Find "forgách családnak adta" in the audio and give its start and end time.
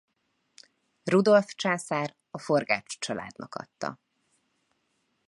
2.37-3.99